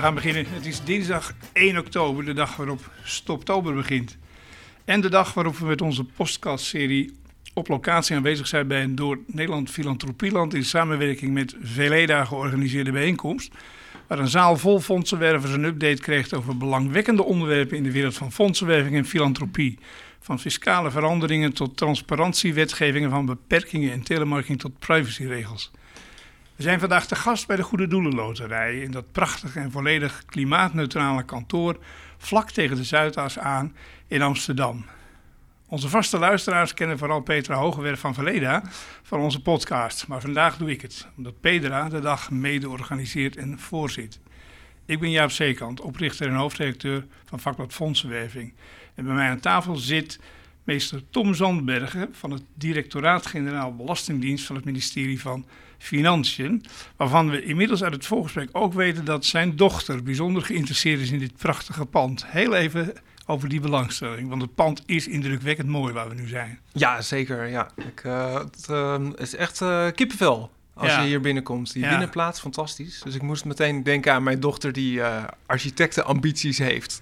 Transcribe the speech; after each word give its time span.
We 0.00 0.06
gaan 0.06 0.14
beginnen. 0.14 0.46
Het 0.48 0.66
is 0.66 0.84
dinsdag 0.84 1.32
1 1.52 1.78
oktober, 1.78 2.24
de 2.24 2.32
dag 2.32 2.56
waarop 2.56 2.90
Stoptober 3.04 3.74
begint. 3.74 4.16
En 4.84 5.00
de 5.00 5.08
dag 5.08 5.34
waarop 5.34 5.56
we 5.56 5.66
met 5.66 5.82
onze 5.82 6.04
podcastserie 6.04 7.18
op 7.54 7.68
locatie 7.68 8.16
aanwezig 8.16 8.46
zijn 8.46 8.68
bij 8.68 8.82
een 8.82 8.94
door 8.94 9.18
Nederland 9.26 9.70
Filantropieland 9.70 10.54
in 10.54 10.64
samenwerking 10.64 11.32
met 11.32 11.56
Veleda 11.62 12.24
georganiseerde 12.24 12.92
bijeenkomst. 12.92 13.52
Waar 14.06 14.18
een 14.18 14.28
zaal 14.28 14.56
vol 14.56 14.80
fondsenwervers 14.80 15.52
een 15.52 15.64
update 15.64 16.02
kreeg 16.02 16.32
over 16.32 16.56
belangwekkende 16.56 17.24
onderwerpen 17.24 17.76
in 17.76 17.82
de 17.82 17.92
wereld 17.92 18.14
van 18.14 18.32
fondsenwerving 18.32 18.96
en 18.96 19.06
filantropie. 19.06 19.78
Van 20.20 20.40
fiscale 20.40 20.90
veranderingen 20.90 21.52
tot 21.52 21.76
transparantiewetgevingen, 21.76 23.10
van 23.10 23.26
beperkingen 23.26 23.92
en 23.92 24.02
telemarketing 24.02 24.60
tot 24.60 24.78
privacyregels. 24.78 25.70
We 26.60 26.66
zijn 26.66 26.80
vandaag 26.80 27.06
te 27.06 27.14
gast 27.14 27.46
bij 27.46 27.56
de 27.56 27.62
Goede 27.62 27.86
Doelenloterij 27.86 28.80
in 28.80 28.90
dat 28.90 29.12
prachtige 29.12 29.60
en 29.60 29.70
volledig 29.70 30.22
klimaatneutrale 30.26 31.22
kantoor 31.22 31.78
vlak 32.18 32.50
tegen 32.50 32.76
de 32.76 32.84
Zuidas 32.84 33.38
aan 33.38 33.76
in 34.06 34.22
Amsterdam. 34.22 34.84
Onze 35.66 35.88
vaste 35.88 36.18
luisteraars 36.18 36.74
kennen 36.74 36.98
vooral 36.98 37.20
Petra 37.20 37.54
Hogewerf 37.56 38.00
van 38.00 38.14
Verleda 38.14 38.62
van 39.02 39.20
onze 39.20 39.42
podcast. 39.42 40.06
Maar 40.06 40.20
vandaag 40.20 40.56
doe 40.56 40.70
ik 40.70 40.82
het, 40.82 41.06
omdat 41.16 41.40
Petra 41.40 41.88
de 41.88 42.00
dag 42.00 42.30
mede 42.30 42.68
organiseert 42.68 43.36
en 43.36 43.58
voorzit. 43.58 44.20
Ik 44.84 45.00
ben 45.00 45.10
Jaap 45.10 45.30
Zeekant, 45.30 45.80
oprichter 45.80 46.28
en 46.28 46.34
hoofdredacteur 46.34 47.06
van 47.24 47.40
vakblad 47.40 47.72
Fondsenwerving. 47.72 48.54
En 48.94 49.04
bij 49.04 49.14
mij 49.14 49.30
aan 49.30 49.40
tafel 49.40 49.76
zit 49.76 50.20
meester 50.70 51.02
Tom 51.10 51.34
Zandbergen 51.34 52.08
van 52.12 52.30
het 52.30 52.42
Directoraat-Generaal 52.54 53.74
Belastingdienst 53.76 54.46
van 54.46 54.56
het 54.56 54.64
ministerie 54.64 55.20
van 55.20 55.46
Financiën. 55.78 56.64
Waarvan 56.96 57.30
we 57.30 57.44
inmiddels 57.44 57.82
uit 57.82 57.92
het 57.92 58.06
voorgesprek 58.06 58.48
ook 58.52 58.72
weten 58.72 59.04
dat 59.04 59.24
zijn 59.24 59.56
dochter 59.56 60.02
bijzonder 60.02 60.42
geïnteresseerd 60.42 61.00
is 61.00 61.10
in 61.10 61.18
dit 61.18 61.36
prachtige 61.36 61.86
pand. 61.86 62.26
Heel 62.26 62.54
even 62.54 62.92
over 63.26 63.48
die 63.48 63.60
belangstelling, 63.60 64.28
want 64.28 64.42
het 64.42 64.54
pand 64.54 64.82
is 64.86 65.08
indrukwekkend 65.08 65.68
mooi 65.68 65.92
waar 65.92 66.08
we 66.08 66.14
nu 66.14 66.28
zijn. 66.28 66.58
Ja, 66.72 67.02
zeker. 67.02 67.46
Ja. 67.46 67.70
Ik, 67.76 68.04
uh, 68.04 68.34
het 68.34 68.66
uh, 68.70 69.06
is 69.16 69.34
echt 69.34 69.60
uh, 69.60 69.86
kippenvel 69.94 70.50
als 70.74 70.94
je 70.94 71.02
hier 71.02 71.20
binnenkomt. 71.20 71.72
Die 71.72 71.82
ja. 71.82 71.88
binnenplaats, 71.88 72.40
fantastisch. 72.40 73.00
Dus 73.04 73.14
ik 73.14 73.22
moest 73.22 73.44
meteen 73.44 73.82
denken 73.82 74.12
aan 74.12 74.22
mijn 74.22 74.40
dochter 74.40 74.72
die 74.72 75.02
architectenambities 75.46 76.58
heeft. 76.58 77.00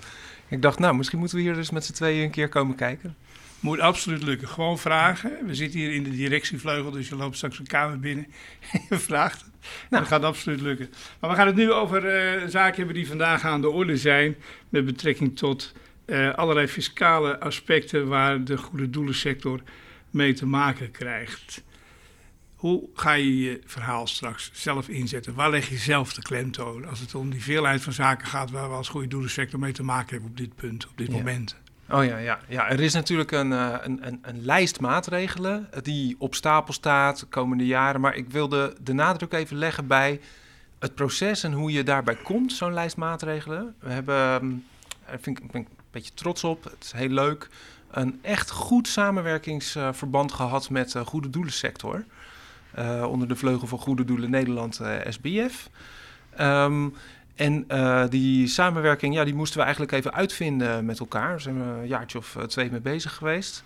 Ik 0.48 0.62
dacht, 0.62 0.78
nou, 0.78 0.96
misschien 0.96 1.18
moeten 1.18 1.36
we 1.36 1.42
hier 1.42 1.54
dus 1.54 1.70
met 1.70 1.84
z'n 1.84 1.92
tweeën 1.92 2.24
een 2.24 2.30
keer 2.30 2.48
komen 2.48 2.76
kijken. 2.76 3.16
Moet 3.60 3.80
absoluut 3.80 4.22
lukken. 4.22 4.48
Gewoon 4.48 4.78
vragen. 4.78 5.46
We 5.46 5.54
zitten 5.54 5.80
hier 5.80 5.92
in 5.92 6.02
de 6.02 6.10
directievleugel, 6.10 6.90
dus 6.90 7.08
je 7.08 7.16
loopt 7.16 7.36
straks 7.36 7.58
een 7.58 7.66
kamer 7.66 8.00
binnen 8.00 8.26
en 8.72 8.80
je 8.88 8.98
vraagt 8.98 9.40
het. 9.40 9.50
Nou. 9.90 10.02
Dat 10.02 10.12
gaat 10.12 10.22
absoluut 10.22 10.60
lukken. 10.60 10.90
Maar 11.20 11.30
we 11.30 11.36
gaan 11.36 11.46
het 11.46 11.56
nu 11.56 11.72
over 11.72 12.04
uh, 12.04 12.48
zaken 12.48 12.76
hebben 12.76 12.94
die 12.94 13.06
vandaag 13.06 13.44
aan 13.44 13.60
de 13.60 13.70
orde 13.70 13.96
zijn. 13.96 14.36
Met 14.68 14.84
betrekking 14.84 15.36
tot 15.36 15.72
uh, 16.06 16.34
allerlei 16.34 16.66
fiscale 16.66 17.40
aspecten 17.40 18.08
waar 18.08 18.44
de 18.44 18.56
goede 18.56 18.90
doelensector 18.90 19.60
mee 20.10 20.32
te 20.32 20.46
maken 20.46 20.90
krijgt. 20.90 21.62
Hoe 22.54 22.88
ga 22.94 23.12
je 23.12 23.38
je 23.38 23.60
verhaal 23.64 24.06
straks 24.06 24.50
zelf 24.52 24.88
inzetten? 24.88 25.34
Waar 25.34 25.50
leg 25.50 25.68
je 25.68 25.76
zelf 25.76 26.12
de 26.12 26.22
klemtoon 26.22 26.84
als 26.84 27.00
het 27.00 27.14
om 27.14 27.30
die 27.30 27.42
veelheid 27.42 27.82
van 27.82 27.92
zaken 27.92 28.26
gaat 28.26 28.50
waar 28.50 28.68
we 28.68 28.74
als 28.74 28.88
goede 28.88 29.08
doelensector 29.08 29.58
mee 29.58 29.72
te 29.72 29.82
maken 29.82 30.10
hebben 30.10 30.30
op 30.30 30.36
dit 30.36 30.54
punt, 30.54 30.86
op 30.86 30.96
dit 30.96 31.06
ja. 31.06 31.12
moment? 31.12 31.56
Oh 31.90 32.04
ja, 32.04 32.16
ja, 32.18 32.38
ja, 32.48 32.68
er 32.68 32.80
is 32.80 32.92
natuurlijk 32.92 33.30
een, 33.30 33.50
een, 33.50 34.06
een, 34.06 34.18
een, 34.22 34.44
lijst 34.44 34.80
maatregelen 34.80 35.68
die 35.82 36.16
op 36.18 36.34
stapel 36.34 36.72
staat 36.72 37.20
de 37.20 37.26
komende 37.26 37.66
jaren. 37.66 38.00
Maar 38.00 38.16
ik 38.16 38.30
wilde 38.30 38.76
de 38.80 38.92
nadruk 38.92 39.32
even 39.32 39.56
leggen 39.56 39.86
bij 39.86 40.20
het 40.78 40.94
proces 40.94 41.42
en 41.42 41.52
hoe 41.52 41.72
je 41.72 41.82
daarbij 41.82 42.16
komt, 42.16 42.52
zo'n 42.52 42.72
lijst 42.72 42.96
maatregelen. 42.96 43.74
We 43.80 43.90
hebben, 43.90 44.64
daar 45.06 45.18
vind 45.20 45.38
ik, 45.38 45.50
ben 45.50 45.60
een 45.60 45.68
beetje 45.90 46.14
trots 46.14 46.44
op, 46.44 46.64
het 46.64 46.84
is 46.84 46.92
heel 46.92 47.08
leuk, 47.08 47.48
een 47.90 48.18
echt 48.22 48.50
goed 48.50 48.88
samenwerkingsverband 48.88 50.32
gehad 50.32 50.70
met 50.70 50.92
de 50.92 51.04
goede 51.04 51.30
doelensector. 51.30 52.04
Uh, 52.78 53.04
onder 53.08 53.28
de 53.28 53.36
vleugel 53.36 53.66
van 53.66 53.78
Goede 53.78 54.04
Doelen 54.04 54.30
Nederland, 54.30 54.80
SBF. 55.08 55.70
Um, 56.40 56.94
en 57.38 57.64
uh, 57.68 58.04
die 58.08 58.46
samenwerking, 58.46 59.14
ja, 59.14 59.24
die 59.24 59.34
moesten 59.34 59.58
we 59.58 59.64
eigenlijk 59.64 59.92
even 59.92 60.14
uitvinden 60.14 60.84
met 60.84 60.98
elkaar. 60.98 61.28
Daar 61.28 61.40
zijn 61.40 61.58
we 61.58 61.80
een 61.80 61.86
jaartje 61.86 62.18
of 62.18 62.36
twee 62.46 62.70
mee 62.70 62.80
bezig 62.80 63.14
geweest. 63.14 63.64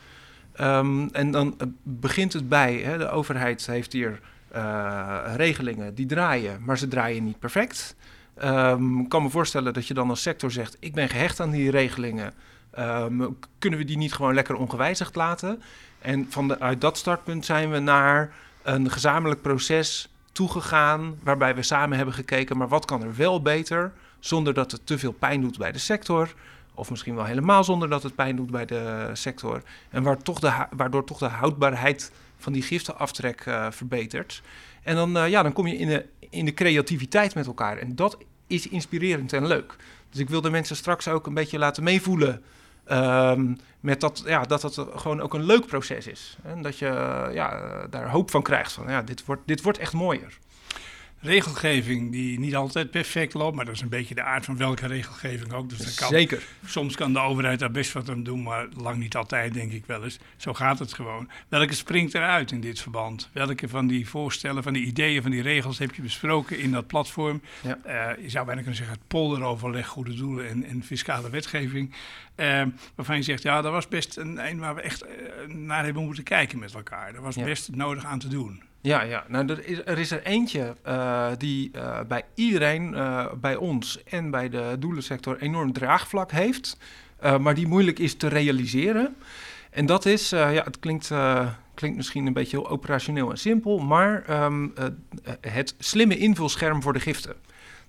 Um, 0.60 1.08
en 1.12 1.30
dan 1.30 1.56
begint 1.82 2.32
het 2.32 2.48
bij, 2.48 2.74
hè, 2.74 2.98
de 2.98 3.08
overheid 3.08 3.66
heeft 3.66 3.92
hier 3.92 4.20
regelingen 5.36 5.94
die 5.94 6.06
draaien, 6.06 6.60
maar 6.64 6.78
ze 6.78 6.88
draaien 6.88 7.24
niet 7.24 7.38
perfect. 7.38 7.96
Um, 8.44 9.00
ik 9.00 9.08
kan 9.08 9.22
me 9.22 9.30
voorstellen 9.30 9.72
dat 9.72 9.86
je 9.86 9.94
dan 9.94 10.08
als 10.08 10.22
sector 10.22 10.50
zegt, 10.50 10.76
ik 10.80 10.94
ben 10.94 11.08
gehecht 11.08 11.40
aan 11.40 11.50
die 11.50 11.70
regelingen. 11.70 12.32
Um, 12.78 13.38
kunnen 13.58 13.78
we 13.78 13.84
die 13.84 13.96
niet 13.96 14.12
gewoon 14.12 14.34
lekker 14.34 14.54
ongewijzigd 14.54 15.14
laten? 15.14 15.62
En 15.98 16.26
vanuit 16.28 16.80
dat 16.80 16.98
startpunt 16.98 17.44
zijn 17.44 17.70
we 17.70 17.78
naar 17.78 18.32
een 18.62 18.90
gezamenlijk 18.90 19.42
proces 19.42 20.11
toegegaan, 20.32 21.18
waarbij 21.22 21.54
we 21.54 21.62
samen 21.62 21.96
hebben 21.96 22.14
gekeken, 22.14 22.56
maar 22.56 22.68
wat 22.68 22.84
kan 22.84 23.02
er 23.02 23.16
wel 23.16 23.42
beter, 23.42 23.92
zonder 24.18 24.54
dat 24.54 24.72
het 24.72 24.86
te 24.86 24.98
veel 24.98 25.12
pijn 25.12 25.40
doet 25.40 25.58
bij 25.58 25.72
de 25.72 25.78
sector, 25.78 26.34
of 26.74 26.90
misschien 26.90 27.14
wel 27.14 27.24
helemaal 27.24 27.64
zonder 27.64 27.88
dat 27.88 28.02
het 28.02 28.14
pijn 28.14 28.36
doet 28.36 28.50
bij 28.50 28.66
de 28.66 29.10
sector, 29.12 29.62
en 29.90 30.02
waar 30.02 30.22
toch 30.22 30.40
de, 30.40 30.66
waardoor 30.70 31.04
toch 31.04 31.18
de 31.18 31.26
houdbaarheid 31.26 32.12
van 32.36 32.52
die 32.52 32.62
giftenaftrek 32.62 33.46
uh, 33.46 33.66
verbetert. 33.70 34.42
En 34.82 34.94
dan, 34.94 35.16
uh, 35.16 35.28
ja, 35.28 35.42
dan 35.42 35.52
kom 35.52 35.66
je 35.66 35.76
in 35.76 35.88
de, 35.88 36.06
in 36.30 36.44
de 36.44 36.54
creativiteit 36.54 37.34
met 37.34 37.46
elkaar, 37.46 37.78
en 37.78 37.96
dat 37.96 38.18
is 38.46 38.68
inspirerend 38.68 39.32
en 39.32 39.46
leuk. 39.46 39.76
Dus 40.10 40.20
ik 40.20 40.28
wil 40.28 40.40
de 40.40 40.50
mensen 40.50 40.76
straks 40.76 41.08
ook 41.08 41.26
een 41.26 41.34
beetje 41.34 41.58
laten 41.58 41.82
meevoelen 41.82 42.42
Um, 42.90 43.56
met 43.80 44.00
dat, 44.00 44.22
ja, 44.26 44.42
dat 44.42 44.62
het 44.62 44.78
gewoon 44.94 45.20
ook 45.20 45.34
een 45.34 45.44
leuk 45.44 45.66
proces 45.66 46.06
is. 46.06 46.36
En 46.42 46.62
dat 46.62 46.78
je 46.78 46.86
ja, 47.32 47.60
daar 47.90 48.10
hoop 48.10 48.30
van 48.30 48.42
krijgt. 48.42 48.72
Van, 48.72 48.88
ja, 48.88 49.02
dit, 49.02 49.24
wordt, 49.24 49.42
dit 49.44 49.62
wordt 49.62 49.78
echt 49.78 49.92
mooier. 49.92 50.38
Regelgeving 51.22 52.12
die 52.12 52.38
niet 52.38 52.56
altijd 52.56 52.90
perfect 52.90 53.34
loopt, 53.34 53.56
maar 53.56 53.64
dat 53.64 53.74
is 53.74 53.80
een 53.80 53.88
beetje 53.88 54.14
de 54.14 54.22
aard 54.22 54.44
van 54.44 54.56
welke 54.56 54.86
regelgeving 54.86 55.52
ook. 55.52 55.68
Dus 55.68 55.94
kan, 55.94 56.08
Zeker. 56.08 56.42
Soms 56.64 56.96
kan 56.96 57.12
de 57.12 57.18
overheid 57.18 57.58
daar 57.58 57.70
best 57.70 57.92
wat 57.92 58.10
aan 58.10 58.22
doen, 58.22 58.42
maar 58.42 58.66
lang 58.76 58.96
niet 58.96 59.16
altijd, 59.16 59.54
denk 59.54 59.72
ik 59.72 59.86
wel 59.86 60.04
eens. 60.04 60.18
Zo 60.36 60.54
gaat 60.54 60.78
het 60.78 60.92
gewoon. 60.92 61.28
Welke 61.48 61.74
springt 61.74 62.14
eruit 62.14 62.50
in 62.50 62.60
dit 62.60 62.80
verband? 62.80 63.30
Welke 63.32 63.68
van 63.68 63.86
die 63.86 64.08
voorstellen, 64.08 64.62
van 64.62 64.72
die 64.72 64.84
ideeën, 64.84 65.22
van 65.22 65.30
die 65.30 65.42
regels 65.42 65.78
heb 65.78 65.94
je 65.94 66.02
besproken 66.02 66.58
in 66.58 66.70
dat 66.70 66.86
platform? 66.86 67.42
Ja. 67.62 67.78
Uh, 67.86 68.22
je 68.22 68.30
zou 68.30 68.44
bijna 68.46 68.60
kunnen 68.60 68.78
zeggen 68.78 68.96
het 68.96 69.06
polderoverleg 69.06 69.86
goede 69.86 70.14
doelen 70.14 70.48
en, 70.48 70.64
en 70.64 70.82
fiscale 70.82 71.30
wetgeving. 71.30 71.94
Uh, 72.36 72.62
waarvan 72.94 73.16
je 73.16 73.22
zegt, 73.22 73.42
ja, 73.42 73.62
dat 73.62 73.72
was 73.72 73.88
best 73.88 74.16
een, 74.16 74.46
een 74.46 74.58
waar 74.58 74.74
we 74.74 74.80
echt 74.80 75.04
uh, 75.04 75.54
naar 75.54 75.84
hebben 75.84 76.04
moeten 76.04 76.24
kijken 76.24 76.58
met 76.58 76.74
elkaar. 76.74 77.12
Daar 77.12 77.22
was 77.22 77.34
ja. 77.34 77.44
best 77.44 77.70
nodig 77.74 78.04
aan 78.04 78.18
te 78.18 78.28
doen. 78.28 78.62
Ja, 78.82 79.02
ja. 79.02 79.24
Nou, 79.28 79.48
er, 79.48 79.66
is, 79.66 79.80
er 79.84 79.98
is 79.98 80.10
er 80.10 80.22
eentje 80.22 80.76
uh, 80.86 81.26
die 81.38 81.70
uh, 81.76 82.00
bij 82.08 82.24
iedereen, 82.34 82.92
uh, 82.92 83.32
bij 83.32 83.56
ons 83.56 84.04
en 84.04 84.30
bij 84.30 84.48
de 84.48 84.76
doelensector 84.78 85.40
enorm 85.40 85.72
draagvlak 85.72 86.30
heeft, 86.30 86.76
maar 87.40 87.54
die 87.54 87.66
moeilijk 87.66 87.98
is 87.98 88.14
te 88.14 88.26
realiseren. 88.26 89.16
En 89.70 89.86
dat 89.86 90.06
is, 90.06 90.30
ja, 90.30 90.62
het 90.64 90.78
klinkt, 90.78 91.10
klinkt 91.74 91.96
misschien 91.96 92.26
een 92.26 92.32
beetje 92.32 92.56
heel 92.56 92.68
operationeel 92.68 93.30
en 93.30 93.38
simpel, 93.38 93.78
maar 93.78 94.44
um, 94.44 94.74
het 95.40 95.74
slimme 95.78 96.16
invulscherm 96.16 96.82
voor 96.82 96.92
de 96.92 97.00
giften. 97.00 97.34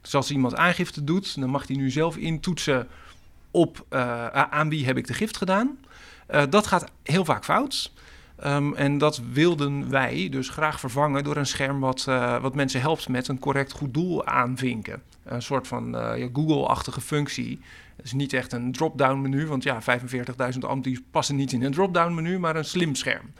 Dus 0.01 0.15
als 0.15 0.31
iemand 0.31 0.55
aangifte 0.55 1.03
doet, 1.03 1.39
dan 1.39 1.49
mag 1.49 1.67
hij 1.67 1.75
nu 1.75 1.89
zelf 1.89 2.17
intoetsen 2.17 2.87
op 3.51 3.85
aan 4.49 4.69
wie 4.69 4.85
heb 4.85 4.97
ik 4.97 5.07
de 5.07 5.13
gift 5.13 5.37
gedaan. 5.37 5.77
dat 6.49 6.67
gaat 6.67 6.91
heel 7.03 7.25
vaak 7.25 7.43
fout. 7.43 7.91
Um, 8.45 8.75
en 8.75 8.97
dat 8.97 9.21
wilden 9.31 9.89
wij 9.89 10.27
dus 10.29 10.49
graag 10.49 10.79
vervangen 10.79 11.23
door 11.23 11.35
een 11.35 11.45
scherm 11.45 11.79
wat, 11.79 12.05
uh, 12.09 12.41
wat 12.41 12.55
mensen 12.55 12.81
helpt 12.81 13.09
met 13.09 13.27
een 13.27 13.39
correct 13.39 13.71
goed 13.71 13.93
doel 13.93 14.25
aanvinken. 14.25 15.01
Een 15.23 15.41
soort 15.41 15.67
van 15.67 15.89
ja, 15.91 16.29
Google-achtige 16.33 17.01
functie. 17.01 17.59
Het 17.95 18.05
is 18.05 18.13
niet 18.13 18.33
echt 18.33 18.53
een 18.53 18.71
drop-down 18.71 19.21
menu, 19.21 19.47
want 19.47 19.63
ja, 19.63 19.81
45.000 19.81 20.59
ambities 20.59 21.01
passen 21.11 21.35
niet 21.35 21.51
in 21.51 21.63
een 21.63 21.71
drop-down 21.71 22.13
menu, 22.13 22.39
maar 22.39 22.55
een 22.55 22.65
slim 22.65 22.95
scherm. 22.95 23.33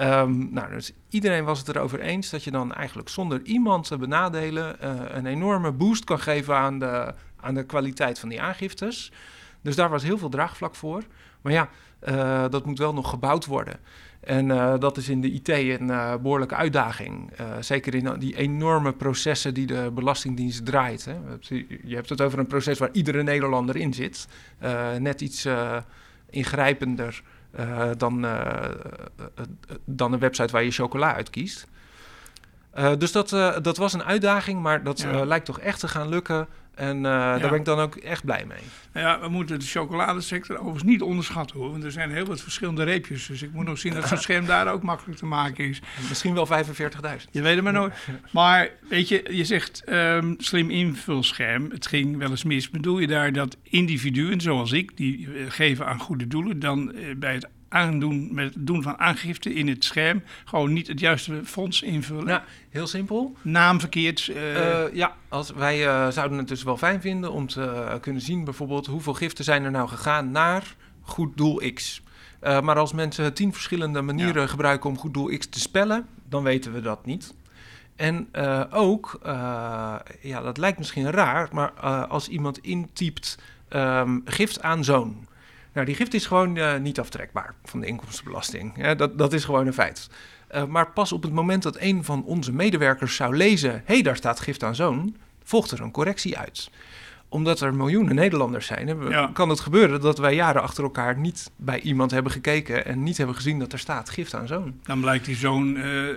Um, 0.00 0.48
nou, 0.52 0.70
dus 0.70 0.92
iedereen 1.08 1.44
was 1.44 1.58
het 1.58 1.68
erover 1.68 2.00
eens 2.00 2.30
dat 2.30 2.44
je 2.44 2.50
dan 2.50 2.74
eigenlijk 2.74 3.08
zonder 3.08 3.42
iemand 3.42 3.86
te 3.86 3.96
benadelen 3.96 4.76
uh, 4.82 4.90
een 5.08 5.26
enorme 5.26 5.72
boost 5.72 6.04
kan 6.04 6.20
geven 6.20 6.56
aan 6.56 6.78
de, 6.78 7.14
aan 7.40 7.54
de 7.54 7.64
kwaliteit 7.64 8.18
van 8.18 8.28
die 8.28 8.42
aangiftes. 8.42 9.12
Dus 9.62 9.76
daar 9.76 9.90
was 9.90 10.02
heel 10.02 10.18
veel 10.18 10.28
draagvlak 10.28 10.74
voor. 10.74 11.02
Maar 11.40 11.52
ja, 11.52 11.68
dat 12.48 12.66
moet 12.66 12.78
wel 12.78 12.94
nog 12.94 13.10
gebouwd 13.10 13.46
worden. 13.46 13.80
En 14.20 14.48
uh, 14.48 14.78
dat 14.78 14.96
is 14.96 15.08
in 15.08 15.20
de 15.20 15.30
IT 15.30 15.48
een 15.48 15.88
uh, 15.88 16.14
behoorlijke 16.16 16.54
uitdaging. 16.54 17.30
Uh, 17.40 17.46
zeker 17.60 17.94
in 17.94 18.18
die 18.18 18.36
enorme 18.36 18.92
processen 18.92 19.54
die 19.54 19.66
de 19.66 19.90
Belastingdienst 19.94 20.64
draait. 20.66 21.04
Hè. 21.04 21.16
Je 21.84 21.94
hebt 21.94 22.08
het 22.08 22.20
over 22.20 22.38
een 22.38 22.46
proces 22.46 22.78
waar 22.78 22.88
iedere 22.92 23.22
Nederlander 23.22 23.76
in 23.76 23.94
zit. 23.94 24.28
net 24.98 25.20
iets 25.20 25.48
ingrijpender 26.30 27.22
dan, 27.96 28.26
dan 29.84 30.12
een 30.12 30.18
website 30.18 30.52
waar 30.52 30.64
je 30.64 30.70
chocola 30.70 31.14
uit 31.14 31.30
kiest. 31.30 31.66
dus 32.98 33.12
dat, 33.12 33.28
dat 33.62 33.76
was 33.76 33.92
een 33.92 34.04
uitdaging, 34.04 34.62
maar 34.62 34.82
dat 34.82 35.00
ja. 35.00 35.24
lijkt 35.24 35.44
toch 35.46 35.60
echt 35.60 35.80
te 35.80 35.88
gaan 35.88 36.08
lukken. 36.08 36.48
En 36.78 36.96
uh, 36.96 37.02
daar 37.02 37.40
ben 37.40 37.54
ik 37.54 37.64
dan 37.64 37.78
ook 37.78 37.96
echt 37.96 38.24
blij 38.24 38.44
mee. 38.46 39.02
Ja, 39.02 39.20
we 39.20 39.28
moeten 39.28 39.58
de 39.58 39.64
chocoladesector 39.64 40.56
overigens 40.56 40.82
niet 40.82 41.02
onderschatten 41.02 41.58
hoor. 41.58 41.70
Want 41.70 41.84
er 41.84 41.92
zijn 41.92 42.10
heel 42.10 42.24
wat 42.24 42.40
verschillende 42.40 42.82
reepjes. 42.82 43.26
Dus 43.26 43.42
ik 43.42 43.52
moet 43.52 43.64
nog 43.64 43.78
zien 43.78 43.94
dat 43.94 44.08
zo'n 44.08 44.18
scherm 44.18 44.46
daar 44.46 44.72
ook 44.72 44.82
makkelijk 44.82 45.18
te 45.18 45.26
maken 45.26 45.64
is. 45.64 45.80
Misschien 46.08 46.34
wel 46.34 46.48
45.000. 46.48 46.54
Je 47.30 47.42
weet 47.42 47.54
het 47.54 47.64
maar 47.64 47.72
nooit. 47.72 47.94
Maar 48.30 48.70
weet 48.88 49.08
je, 49.08 49.24
je 49.30 49.44
zegt 49.44 49.82
um, 49.88 50.34
slim 50.38 50.70
invulscherm. 50.70 51.70
Het 51.70 51.86
ging 51.86 52.16
wel 52.16 52.30
eens 52.30 52.44
mis. 52.44 52.70
Bedoel 52.70 52.98
je 52.98 53.06
daar 53.06 53.32
dat 53.32 53.56
individuen 53.62 54.40
zoals 54.40 54.72
ik, 54.72 54.96
die 54.96 55.28
geven 55.48 55.86
aan 55.86 56.00
goede 56.00 56.26
doelen, 56.26 56.58
dan 56.58 56.92
uh, 56.94 57.14
bij 57.16 57.34
het 57.34 57.48
aandoen 57.68 58.28
met 58.34 58.54
het 58.54 58.66
doen 58.66 58.82
van 58.82 58.98
aangifte 58.98 59.54
in 59.54 59.68
het 59.68 59.84
scherm 59.84 60.22
gewoon 60.44 60.72
niet 60.72 60.86
het 60.86 61.00
juiste 61.00 61.40
fonds 61.44 61.82
invullen? 61.82 62.26
Ja, 62.26 62.44
heel 62.70 62.86
simpel. 62.86 63.36
Naam 63.42 63.80
verkeerd. 63.80 64.26
Uh... 64.26 64.94
ja, 64.94 65.16
als 65.28 65.50
wij 65.50 65.86
uh, 65.86 66.08
zouden 66.08 66.38
het 66.38 66.48
dus 66.48 66.62
wel 66.62 66.76
fijn 66.76 67.00
vinden 67.00 67.32
om 67.32 67.46
te 67.46 67.98
kunnen 68.00 68.22
zien 68.22 68.44
bijvoorbeeld 68.44 68.86
hoeveel 68.86 69.14
giften 69.14 69.44
zijn 69.44 69.64
er 69.64 69.70
nou 69.70 69.88
gegaan 69.88 70.30
naar 70.30 70.74
goed 71.00 71.36
doel 71.36 71.62
X. 71.74 72.02
maar 72.40 72.78
als 72.78 72.92
mensen 72.92 73.34
tien 73.34 73.52
verschillende 73.52 74.02
manieren 74.02 74.42
ja. 74.42 74.48
gebruiken 74.48 74.90
om 74.90 74.98
goed 74.98 75.14
doel 75.14 75.38
X 75.38 75.46
te 75.46 75.60
spellen, 75.60 76.06
dan 76.28 76.42
weten 76.42 76.72
we 76.72 76.80
dat 76.80 77.06
niet. 77.06 77.34
En 77.96 78.28
ook, 78.70 79.18
ja, 80.20 80.40
dat 80.42 80.58
lijkt 80.58 80.78
misschien 80.78 81.10
raar, 81.10 81.48
maar 81.52 81.70
als 82.06 82.28
iemand 82.28 82.58
intypt 82.58 83.38
um, 83.70 84.22
gift 84.24 84.62
aan 84.62 84.84
zoon 84.84 85.27
nou, 85.78 85.86
die 85.86 85.98
gift 85.98 86.14
is 86.14 86.26
gewoon 86.26 86.56
uh, 86.56 86.76
niet 86.76 87.00
aftrekbaar 87.00 87.54
van 87.64 87.80
de 87.80 87.86
inkomstenbelasting. 87.86 88.94
Dat, 88.94 89.18
dat 89.18 89.32
is 89.32 89.44
gewoon 89.44 89.66
een 89.66 89.72
feit. 89.72 90.08
Uh, 90.54 90.64
maar 90.64 90.90
pas 90.90 91.12
op 91.12 91.22
het 91.22 91.32
moment 91.32 91.62
dat 91.62 91.76
een 91.80 92.04
van 92.04 92.24
onze 92.24 92.52
medewerkers 92.52 93.16
zou 93.16 93.36
lezen: 93.36 93.70
hé, 93.70 93.82
hey, 93.84 94.02
daar 94.02 94.16
staat 94.16 94.40
gift 94.40 94.62
aan 94.62 94.74
zoon, 94.74 95.16
volgt 95.44 95.70
er 95.70 95.80
een 95.80 95.90
correctie 95.90 96.38
uit 96.38 96.70
omdat 97.28 97.60
er 97.60 97.74
miljoenen 97.74 98.14
Nederlanders 98.14 98.66
zijn, 98.66 99.08
ja. 99.08 99.30
kan 99.32 99.48
het 99.48 99.60
gebeuren 99.60 100.00
dat 100.00 100.18
wij 100.18 100.34
jaren 100.34 100.62
achter 100.62 100.84
elkaar 100.84 101.18
niet 101.18 101.50
bij 101.56 101.80
iemand 101.80 102.10
hebben 102.10 102.32
gekeken 102.32 102.84
en 102.84 103.02
niet 103.02 103.16
hebben 103.16 103.34
gezien 103.34 103.58
dat 103.58 103.72
er 103.72 103.78
staat 103.78 104.10
gift 104.10 104.34
aan 104.34 104.46
zoon. 104.46 104.80
Dan 104.82 105.00
blijkt 105.00 105.24
die 105.24 105.36
zoon 105.36 105.76
uh, 105.76 105.84
uh, 105.84 106.12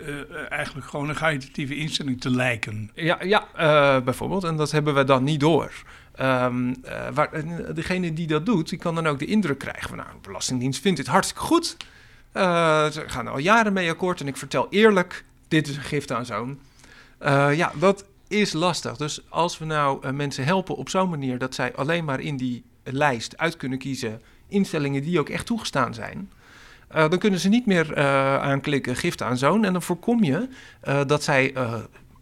eigenlijk 0.50 0.88
gewoon 0.88 1.10
een 1.10 1.16
caritatieve 1.16 1.75
instelling 1.75 2.22
te 2.22 2.30
lijken. 2.30 2.92
Ja, 2.94 3.18
ja 3.24 3.48
bijvoorbeeld. 4.02 4.44
En 4.44 4.56
dat 4.56 4.72
hebben 4.72 4.94
we 4.94 5.04
dan 5.04 5.24
niet 5.24 5.40
door. 5.40 5.72
Um, 6.22 6.75
waar, 7.13 7.30
degene 7.74 8.13
die 8.13 8.28
dat 8.28 8.46
doet, 8.46 8.69
die 8.69 8.80
kan 8.80 8.96
dan 8.96 9.08
ook 9.08 9.19
de 9.19 9.25
indruk 9.25 9.60
krijgen 9.60 9.90
van... 9.90 9.98
nou, 9.98 10.10
de 10.10 10.28
Belastingdienst 10.28 10.81
vindt 10.81 10.98
dit 10.98 11.08
hartstikke 11.08 11.44
goed. 11.44 11.78
Ze 12.94 13.04
gaan 13.08 13.25
er 13.25 13.31
al 13.31 13.38
jaren 13.38 13.74
mee 13.74 13.90
akkoord 13.90 14.22
en 14.22 14.28
ik 14.28 14.38
vertel 14.38 14.68
eerlijk... 14.69 15.24
dit 15.48 15.68
is 15.68 15.75
een 15.75 15.84
gift 15.84 16.12
aan 16.12 16.25
zo'n. 16.25 16.60
Uh, 17.22 17.56
ja, 17.56 17.72
dat 17.80 18.06
is 18.31 18.54
lastig. 18.54 18.98
Dus 18.98 19.30
als 19.30 19.57
we 19.57 19.66
nou 19.66 20.12
mensen 20.12 20.45
helpen 20.45 20.75
op 20.75 20.89
zo'n 20.89 21.10
manier... 21.10 21.38
dat 21.38 21.56
zij 21.56 21.75
alleen 21.75 22.06
maar 22.06 22.19
in 22.19 22.38
die 22.38 22.63
lijst 22.83 23.38
uit 23.38 23.57
kunnen 23.57 23.78
kiezen... 23.78 24.22
instellingen 24.48 25.04
die 25.04 25.19
ook 25.19 25.30
echt 25.30 25.45
toegestaan 25.45 25.94
zijn... 25.94 26.31
dan 26.89 27.18
kunnen 27.18 27.39
ze 27.39 27.50
niet 27.50 27.66
meer 27.66 27.98
aanklikken 28.39 28.95
gift 28.95 29.22
aan 29.22 29.38
zo'n. 29.38 29.66
En 29.66 29.74
dan 29.74 29.81
voorkom 29.81 30.24
je 30.24 30.48
dat 31.07 31.24
zij 31.24 31.54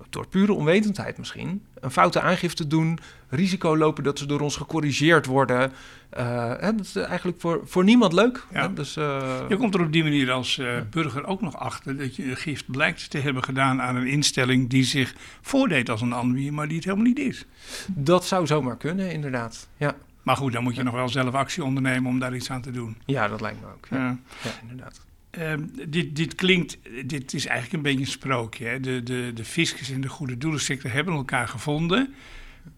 door 0.09 0.27
pure 0.27 0.53
onwetendheid 0.53 1.17
misschien, 1.17 1.63
een 1.79 1.91
foute 1.91 2.21
aangifte 2.21 2.67
doen, 2.67 2.99
risico 3.29 3.77
lopen 3.77 4.03
dat 4.03 4.19
ze 4.19 4.25
door 4.25 4.39
ons 4.39 4.55
gecorrigeerd 4.55 5.25
worden. 5.25 5.71
Uh, 6.17 6.53
hè, 6.59 6.75
dat 6.75 6.85
is 6.85 6.95
eigenlijk 6.95 7.41
voor, 7.41 7.61
voor 7.65 7.83
niemand 7.83 8.13
leuk. 8.13 8.45
Ja. 8.53 8.67
Dus, 8.67 8.97
uh, 8.97 9.39
je 9.49 9.57
komt 9.57 9.73
er 9.73 9.81
op 9.81 9.91
die 9.91 10.03
manier 10.03 10.31
als 10.31 10.57
uh, 10.57 10.81
burger 10.89 11.25
ook 11.25 11.41
nog 11.41 11.57
achter 11.57 11.97
dat 11.97 12.15
je 12.15 12.29
een 12.29 12.37
gift 12.37 12.71
blijkt 12.71 13.09
te 13.09 13.17
hebben 13.17 13.43
gedaan 13.43 13.81
aan 13.81 13.95
een 13.95 14.07
instelling 14.07 14.69
die 14.69 14.83
zich 14.83 15.15
voordeed 15.41 15.89
als 15.89 16.01
een 16.01 16.13
ander, 16.13 16.53
maar 16.53 16.67
die 16.67 16.75
het 16.75 16.85
helemaal 16.85 17.05
niet 17.05 17.19
is. 17.19 17.45
Dat 17.87 18.25
zou 18.25 18.47
zomaar 18.47 18.77
kunnen, 18.77 19.11
inderdaad. 19.11 19.67
Ja. 19.77 19.95
Maar 20.23 20.35
goed, 20.35 20.53
dan 20.53 20.63
moet 20.63 20.75
je 20.75 20.83
nog 20.83 20.93
wel 20.93 21.09
zelf 21.09 21.33
actie 21.33 21.63
ondernemen 21.63 22.11
om 22.11 22.19
daar 22.19 22.35
iets 22.35 22.51
aan 22.51 22.61
te 22.61 22.71
doen. 22.71 22.97
Ja, 23.05 23.27
dat 23.27 23.41
lijkt 23.41 23.61
me 23.61 23.67
ook. 23.67 23.87
Ja, 23.89 24.17
ja 24.43 24.51
inderdaad. 24.61 25.07
Uh, 25.37 25.53
dit, 25.87 26.15
dit 26.15 26.35
klinkt, 26.35 26.77
dit 27.05 27.33
is 27.33 27.45
eigenlijk 27.45 27.75
een 27.75 27.91
beetje 27.91 28.05
een 28.05 28.11
sprookje. 28.11 28.65
Hè? 28.65 28.79
De, 28.79 29.03
de, 29.03 29.31
de 29.33 29.45
fiscus 29.45 29.91
en 29.91 30.01
de 30.01 30.09
goede 30.09 30.37
doelensector 30.37 30.91
hebben 30.91 31.13
elkaar 31.13 31.47
gevonden. 31.47 32.13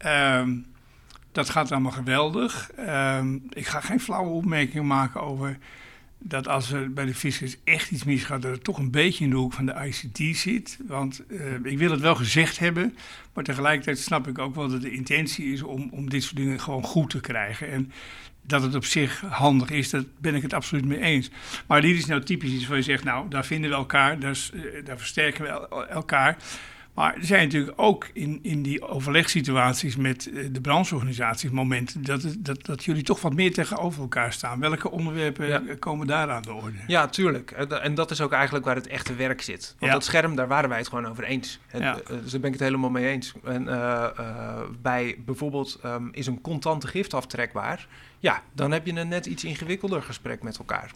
Uh, 0.06 0.48
dat 1.31 1.50
gaat 1.50 1.71
allemaal 1.71 1.92
geweldig. 1.92 2.71
Uh, 2.80 3.25
ik 3.50 3.68
ga 3.68 3.80
geen 3.80 4.00
flauwe 4.00 4.30
opmerkingen 4.30 4.88
maken 4.88 5.21
over 5.21 5.57
dat 6.24 6.48
als 6.48 6.71
er 6.71 6.94
bij 6.94 7.06
de 7.06 7.15
fiscus 7.15 7.57
echt 7.63 7.92
iets 7.92 8.03
misgaat, 8.03 8.42
dat 8.42 8.51
het 8.51 8.63
toch 8.63 8.77
een 8.77 8.92
beetje 8.92 9.24
in 9.24 9.30
de 9.30 9.36
hoek 9.36 9.53
van 9.53 9.65
de 9.65 9.74
ICT 9.86 10.38
zit. 10.38 10.77
Want 10.88 11.24
ik 11.63 11.77
wil 11.77 11.92
het 11.92 12.00
wel 12.00 12.15
gezegd 12.15 12.59
hebben, 12.59 12.95
maar 13.33 13.44
tegelijkertijd 13.44 14.00
snap 14.00 14.27
ik 14.27 14.38
ook 14.38 14.56
wel 14.56 14.69
dat 14.69 14.81
de 14.81 14.92
intentie 14.92 15.53
is 15.53 15.62
om, 15.62 15.89
om 15.92 16.09
dit 16.09 16.24
soort 16.24 16.36
dingen 16.36 16.59
gewoon 16.59 16.83
goed 16.83 17.09
te 17.09 17.19
krijgen. 17.19 17.71
En 17.71 17.92
dat 18.41 18.61
het 18.61 18.75
op 18.75 18.85
zich 18.85 19.21
handig 19.29 19.69
is, 19.69 19.89
daar 19.89 20.03
ben 20.17 20.35
ik 20.35 20.41
het 20.41 20.53
absoluut 20.53 20.85
mee 20.85 20.99
eens. 20.99 21.29
Maar 21.67 21.81
dit 21.81 21.97
is 21.97 22.05
nou 22.05 22.21
typisch 22.23 22.51
iets 22.51 22.67
waar 22.67 22.77
je 22.77 22.83
zegt, 22.83 23.03
nou, 23.03 23.29
daar 23.29 23.45
vinden 23.45 23.69
we 23.69 23.75
elkaar, 23.75 24.19
daar, 24.19 24.38
uh, 24.53 24.85
daar 24.85 24.97
versterken 24.97 25.43
we 25.43 25.67
elkaar. 25.88 26.38
Maar 26.93 27.15
er 27.15 27.25
zijn 27.25 27.43
natuurlijk 27.43 27.73
ook 27.75 28.09
in, 28.13 28.39
in 28.41 28.61
die 28.61 28.81
overlegssituaties 28.81 29.95
met 29.95 30.29
eh, 30.29 30.47
de 30.51 30.61
brancheorganisaties 30.61 31.49
momenten 31.49 32.03
dat, 32.03 32.23
het, 32.23 32.45
dat, 32.45 32.65
dat 32.65 32.83
jullie 32.83 33.03
toch 33.03 33.21
wat 33.21 33.33
meer 33.33 33.53
tegenover 33.53 34.01
elkaar 34.01 34.33
staan. 34.33 34.59
Welke 34.59 34.91
onderwerpen 34.91 35.47
ja. 35.47 35.61
komen 35.79 36.07
daar 36.07 36.29
aan 36.29 36.41
de 36.41 36.53
orde? 36.53 36.77
Ja, 36.88 37.07
tuurlijk. 37.07 37.51
En 37.51 37.95
dat 37.95 38.11
is 38.11 38.21
ook 38.21 38.31
eigenlijk 38.31 38.65
waar 38.65 38.75
het 38.75 38.88
echte 38.88 39.15
werk 39.15 39.41
zit. 39.41 39.75
Want 39.79 39.91
ja. 39.91 39.97
dat 39.97 40.05
scherm, 40.05 40.35
daar 40.35 40.47
waren 40.47 40.69
wij 40.69 40.77
het 40.77 40.88
gewoon 40.88 41.07
over 41.07 41.23
eens. 41.23 41.59
Ja. 41.73 41.93
Dus 41.93 42.31
daar 42.31 42.39
ben 42.39 42.53
ik 42.53 42.59
het 42.59 42.67
helemaal 42.67 42.89
mee 42.89 43.07
eens. 43.07 43.33
En 43.43 43.63
uh, 43.63 44.07
uh, 44.19 44.59
bij 44.81 45.15
bijvoorbeeld 45.25 45.79
um, 45.85 46.09
is 46.11 46.27
een 46.27 46.41
contante 46.41 46.88
gift 46.88 47.13
aftrekbaar. 47.13 47.88
Ja, 48.19 48.41
dan 48.53 48.71
heb 48.71 48.85
je 48.85 48.95
een 48.95 49.07
net 49.07 49.25
iets 49.25 49.43
ingewikkelder 49.43 50.01
gesprek 50.01 50.43
met 50.43 50.57
elkaar. 50.57 50.91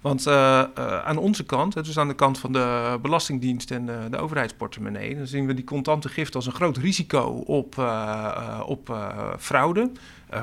Want 0.00 0.26
uh, 0.26 0.34
uh, 0.78 1.04
aan 1.04 1.16
onze 1.16 1.44
kant, 1.44 1.84
dus 1.84 1.98
aan 1.98 2.08
de 2.08 2.14
kant 2.14 2.38
van 2.38 2.52
de 2.52 2.98
Belastingdienst 3.02 3.70
en 3.70 3.86
de, 3.86 4.06
de 4.10 4.16
overheidsportemonnee, 4.16 5.16
dan 5.16 5.26
zien 5.26 5.46
we 5.46 5.54
die 5.54 5.64
contante 5.64 6.08
gift 6.08 6.34
als 6.34 6.46
een 6.46 6.52
groot 6.52 6.76
risico 6.76 7.22
op, 7.46 7.76
uh, 7.78 8.62
op 8.66 8.96
fraude. 9.38 9.90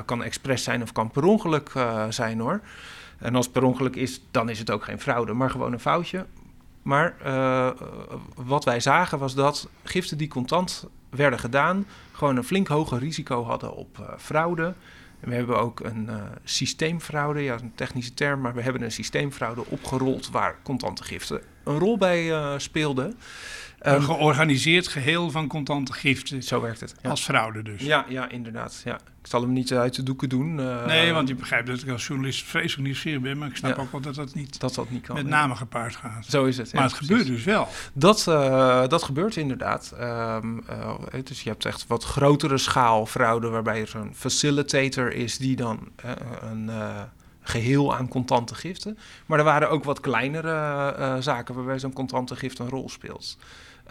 kan 0.04 0.22
expres 0.22 0.62
zijn 0.62 0.82
of 0.82 0.92
kan 0.92 1.10
per 1.10 1.24
ongeluk 1.24 1.72
zijn 2.08 2.40
hoor. 2.40 2.60
En 3.18 3.34
als 3.34 3.44
het 3.44 3.54
per 3.54 3.64
ongeluk 3.64 3.96
is, 3.96 4.20
dan 4.30 4.48
is 4.48 4.58
het 4.58 4.70
ook 4.70 4.84
geen 4.84 5.00
fraude, 5.00 5.32
maar 5.32 5.50
gewoon 5.50 5.72
een 5.72 5.80
foutje. 5.80 6.26
Maar 6.82 7.16
wat 8.34 8.64
wij 8.64 8.80
zagen 8.80 9.18
was 9.18 9.34
dat 9.34 9.68
giften 9.82 10.18
die 10.18 10.28
contant 10.28 10.88
werden 11.10 11.38
gedaan, 11.38 11.86
gewoon 12.12 12.36
een 12.36 12.44
flink 12.44 12.68
hoger 12.68 12.98
risico 12.98 13.44
hadden 13.44 13.74
op 13.74 14.16
fraude 14.18 14.74
we 15.20 15.34
hebben 15.34 15.58
ook 15.58 15.80
een 15.80 16.06
uh, 16.08 16.22
systeemfraude, 16.44 17.40
ja, 17.40 17.54
een 17.54 17.74
technische 17.74 18.14
term, 18.14 18.40
maar 18.40 18.54
we 18.54 18.62
hebben 18.62 18.82
een 18.82 18.92
systeemfraude 18.92 19.66
opgerold 19.66 20.30
waar 20.30 20.56
contante 20.62 21.04
giften 21.04 21.40
een 21.64 21.78
rol 21.78 21.98
bij 21.98 22.28
uh, 22.28 22.52
speelden. 22.56 23.18
Een 23.84 23.94
ehm, 23.94 24.02
georganiseerd 24.02 24.88
geheel 24.88 25.30
van 25.30 25.46
contante 25.46 25.92
giften. 25.92 26.42
Zo 26.42 26.60
werkt 26.60 26.80
het. 26.80 26.94
Ja. 27.02 27.10
Als 27.10 27.24
fraude 27.24 27.62
dus. 27.62 27.82
Ja, 27.82 28.04
ja, 28.08 28.28
inderdaad. 28.28 28.82
Ja. 28.84 28.94
Ik 28.94 29.26
zal 29.30 29.40
hem 29.40 29.52
niet 29.52 29.72
uit 29.72 29.94
de 29.94 30.02
doeken 30.02 30.28
doen. 30.28 30.58
Uh, 30.58 30.86
nee, 30.86 31.12
want 31.12 31.28
je 31.28 31.34
begrijpt 31.34 31.66
dat 31.66 31.82
ik 31.82 31.88
als 31.88 32.06
journalist 32.06 32.44
vreselijk 32.44 32.82
nieuwsgauw 32.82 33.20
ben. 33.20 33.38
Maar 33.38 33.48
ik 33.48 33.56
snap 33.56 33.76
ja, 33.76 33.82
ook 33.82 33.92
wel 33.92 34.00
dat 34.00 34.14
dat 34.14 34.34
niet, 34.34 34.60
dat 34.60 34.74
dat 34.74 34.90
niet 34.90 35.06
kan, 35.06 35.14
met 35.14 35.26
name 35.26 35.56
gepaard 35.56 35.96
gaat. 35.96 36.26
Zo 36.26 36.44
is 36.44 36.56
het. 36.56 36.72
Maar 36.72 36.82
het 36.82 36.92
gebeurt 36.92 37.26
dus 37.26 37.44
wel. 37.44 37.68
Dat, 37.92 38.26
uh, 38.28 38.86
dat 38.88 39.02
gebeurt 39.02 39.36
inderdaad. 39.36 39.94
Um, 40.00 40.64
uh, 40.70 40.94
dus 41.24 41.42
je 41.42 41.48
hebt 41.48 41.64
echt 41.64 41.86
wat 41.86 42.04
grotere 42.04 42.58
schaal 42.58 43.06
fraude... 43.06 43.48
waarbij 43.48 43.80
er 43.80 43.96
een 43.96 44.14
facilitator 44.14 45.12
is 45.12 45.38
die 45.38 45.56
dan 45.56 45.88
een 46.40 46.70
geheel 47.42 47.96
aan 47.96 48.08
contante 48.08 48.54
giften. 48.54 48.98
Maar 49.26 49.38
er 49.38 49.44
waren 49.44 49.70
ook 49.70 49.84
wat 49.84 50.00
kleinere 50.00 51.16
zaken... 51.20 51.54
waarbij 51.54 51.78
zo'n 51.78 51.92
contante 51.92 52.36
gift 52.36 52.58
een 52.58 52.68
rol 52.68 52.88
speelt. 52.88 53.36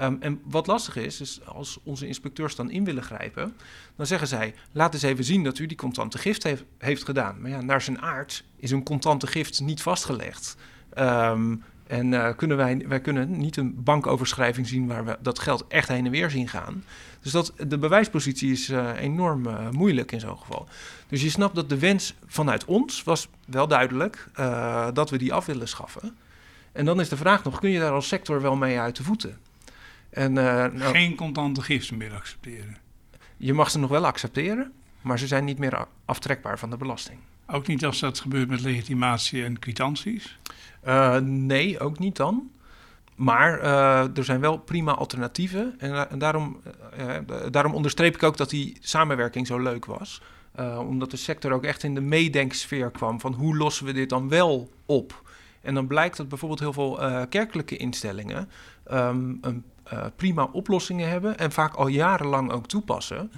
Um, 0.01 0.17
en 0.19 0.41
wat 0.43 0.67
lastig 0.67 0.95
is, 0.95 1.21
is 1.21 1.39
als 1.45 1.79
onze 1.83 2.07
inspecteurs 2.07 2.55
dan 2.55 2.71
in 2.71 2.83
willen 2.83 3.03
grijpen, 3.03 3.55
dan 3.95 4.05
zeggen 4.05 4.27
zij: 4.27 4.53
laat 4.71 4.93
eens 4.93 5.03
even 5.03 5.23
zien 5.23 5.43
dat 5.43 5.59
u 5.59 5.65
die 5.65 5.77
contante 5.77 6.17
gift 6.17 6.43
heeft, 6.43 6.63
heeft 6.77 7.03
gedaan. 7.03 7.41
Maar 7.41 7.49
ja, 7.49 7.61
naar 7.61 7.81
zijn 7.81 8.01
aard 8.01 8.43
is 8.55 8.71
een 8.71 8.83
contante 8.83 9.27
gift 9.27 9.61
niet 9.61 9.81
vastgelegd. 9.81 10.57
Um, 10.97 11.63
en 11.87 12.11
uh, 12.11 12.29
kunnen 12.35 12.57
wij, 12.57 12.85
wij 12.87 13.01
kunnen 13.01 13.37
niet 13.37 13.57
een 13.57 13.83
bankoverschrijving 13.83 14.67
zien 14.67 14.87
waar 14.87 15.05
we 15.05 15.17
dat 15.21 15.39
geld 15.39 15.65
echt 15.67 15.87
heen 15.87 16.05
en 16.05 16.11
weer 16.11 16.29
zien 16.29 16.47
gaan. 16.47 16.83
Dus 17.21 17.31
dat, 17.31 17.53
de 17.67 17.77
bewijspositie 17.77 18.51
is 18.51 18.69
uh, 18.69 18.89
enorm 18.99 19.47
uh, 19.47 19.69
moeilijk 19.69 20.11
in 20.11 20.19
zo'n 20.19 20.37
geval. 20.37 20.67
Dus 21.07 21.21
je 21.21 21.29
snapt 21.29 21.55
dat 21.55 21.69
de 21.69 21.79
wens 21.79 22.13
vanuit 22.25 22.65
ons 22.65 23.03
was 23.03 23.27
wel 23.45 23.67
duidelijk 23.67 24.27
dat 24.93 25.09
we 25.09 25.17
die 25.17 25.33
af 25.33 25.45
willen 25.45 25.67
schaffen. 25.67 26.17
En 26.71 26.85
dan 26.85 26.99
is 26.99 27.09
de 27.09 27.17
vraag 27.17 27.43
nog, 27.43 27.59
kun 27.59 27.69
je 27.69 27.79
daar 27.79 27.91
als 27.91 28.07
sector 28.07 28.41
wel 28.41 28.55
mee 28.55 28.79
uit 28.79 28.95
de 28.95 29.03
voeten? 29.03 29.37
En, 30.13 30.29
uh, 30.29 30.43
nou, 30.43 30.79
Geen 30.79 31.15
contante 31.15 31.61
giften 31.61 31.97
meer 31.97 32.13
accepteren. 32.13 32.77
Je 33.37 33.53
mag 33.53 33.69
ze 33.69 33.79
nog 33.79 33.89
wel 33.89 34.05
accepteren, 34.05 34.71
maar 35.01 35.19
ze 35.19 35.27
zijn 35.27 35.45
niet 35.45 35.57
meer 35.57 35.85
aftrekbaar 36.05 36.59
van 36.59 36.69
de 36.69 36.77
belasting. 36.77 37.19
Ook 37.47 37.67
niet 37.67 37.85
als 37.85 37.99
dat 37.99 38.19
gebeurt 38.19 38.49
met 38.49 38.61
legitimatie 38.61 39.43
en 39.43 39.59
kwitanties? 39.59 40.37
Uh, 40.87 41.17
nee, 41.17 41.79
ook 41.79 41.99
niet 41.99 42.15
dan. 42.15 42.51
maar 43.15 43.61
uh, 43.61 44.17
er 44.17 44.23
zijn 44.23 44.39
wel 44.39 44.57
prima 44.57 44.93
alternatieven. 44.93 45.75
En, 45.77 46.09
en 46.09 46.19
daarom, 46.19 46.61
uh, 46.99 47.15
daarom 47.51 47.73
onderstreep 47.73 48.15
ik 48.15 48.23
ook 48.23 48.37
dat 48.37 48.49
die 48.49 48.77
samenwerking 48.79 49.47
zo 49.47 49.59
leuk 49.59 49.85
was. 49.85 50.21
Omdat 50.77 51.11
de 51.11 51.17
sector 51.17 51.51
ook 51.51 51.63
echt 51.63 51.83
in 51.83 51.95
de 51.95 52.01
meedenksfeer 52.01 52.91
kwam 52.91 53.19
van 53.19 53.33
hoe 53.33 53.57
lossen 53.57 53.85
we 53.85 53.93
dit 53.93 54.09
dan 54.09 54.29
wel 54.29 54.71
op. 54.85 55.21
En 55.63 55.73
dan 55.73 55.87
blijkt 55.87 56.17
dat 56.17 56.29
bijvoorbeeld 56.29 56.59
heel 56.59 56.73
veel 56.73 56.99
kerkelijke 57.29 57.77
instellingen 57.77 58.49
um, 58.91 59.37
een, 59.41 59.63
prima 60.15 60.43
oplossingen 60.43 61.09
hebben 61.09 61.37
en 61.37 61.51
vaak 61.51 61.73
al 61.73 61.87
jarenlang 61.87 62.51
ook 62.51 62.67
toepassen 62.67 63.31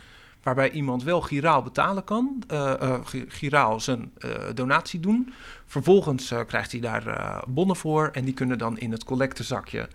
waarbij 0.43 0.71
iemand 0.71 1.03
wel 1.03 1.21
giraal 1.21 1.61
betalen 1.61 2.03
kan, 2.03 2.43
uh, 2.51 2.93
giraal 3.27 3.79
zijn 3.79 4.11
donatie 4.53 4.99
doen. 4.99 5.33
Vervolgens 5.65 6.33
krijgt 6.47 6.71
hij 6.71 6.81
daar 6.81 7.43
bonnen 7.47 7.75
voor 7.75 8.09
en 8.11 8.25
die 8.25 8.33
kunnen 8.33 8.57
dan 8.57 8.77
in 8.77 8.91
het 8.91 9.03
collectezakje, 9.03 9.87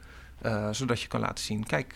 zodat 0.71 1.01
je 1.01 1.09
kan 1.09 1.21
laten 1.21 1.45
zien, 1.45 1.67
kijk, 1.67 1.95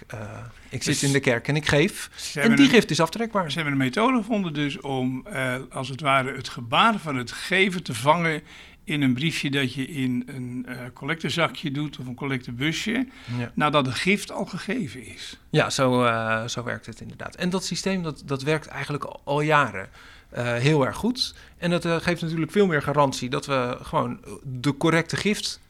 ik 0.70 0.82
zit 0.82 1.00
dus 1.00 1.02
in 1.02 1.12
de 1.12 1.20
kerk 1.20 1.48
en 1.48 1.56
ik 1.56 1.66
geef. 1.66 2.10
En 2.34 2.56
die 2.56 2.68
gift 2.68 2.90
is 2.90 3.00
aftrekbaar. 3.00 3.50
Ze 3.50 3.54
hebben 3.54 3.72
een 3.72 3.84
methode 3.84 4.16
gevonden 4.16 4.54
dus 4.54 4.80
om, 4.80 5.26
als 5.70 5.88
het 5.88 6.00
ware, 6.00 6.36
het 6.36 6.48
gebaar 6.48 6.98
van 6.98 7.16
het 7.16 7.32
geven 7.32 7.82
te 7.82 7.94
vangen 7.94 8.42
in 8.84 9.02
een 9.02 9.14
briefje 9.14 9.50
dat 9.50 9.74
je 9.74 9.86
in 9.86 10.22
een 10.26 10.66
uh, 10.68 10.76
collectezakje 10.94 11.70
doet 11.70 11.98
of 11.98 12.06
een 12.06 12.14
collectebusje, 12.14 13.06
ja. 13.38 13.52
nadat 13.54 13.84
de 13.84 13.92
gift 13.92 14.32
al 14.32 14.44
gegeven 14.44 15.06
is. 15.06 15.38
Ja, 15.50 15.70
zo, 15.70 16.04
uh, 16.04 16.46
zo 16.46 16.62
werkt 16.62 16.86
het 16.86 17.00
inderdaad. 17.00 17.34
En 17.34 17.50
dat 17.50 17.64
systeem 17.64 18.02
dat, 18.02 18.22
dat 18.26 18.42
werkt 18.42 18.66
eigenlijk 18.66 19.04
al, 19.04 19.20
al 19.24 19.40
jaren 19.40 19.88
uh, 20.36 20.54
heel 20.54 20.86
erg 20.86 20.96
goed. 20.96 21.34
En 21.58 21.70
dat 21.70 21.86
geeft 21.86 22.22
natuurlijk 22.22 22.52
veel 22.52 22.66
meer 22.66 22.82
garantie 22.82 23.30
dat 23.30 23.46
we 23.46 23.78
gewoon 23.82 24.20
de 24.42 24.76
correcte 24.76 25.16
gift 25.16 25.60